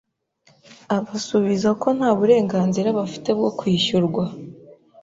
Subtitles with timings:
[0.95, 4.23] abasubiza ko Nta burenganzira bafite bwo kwishyurwa